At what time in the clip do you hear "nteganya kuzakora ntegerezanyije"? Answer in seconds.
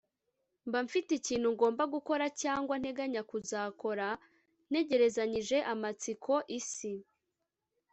2.81-5.57